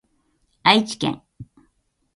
[0.63, 1.21] 愛知県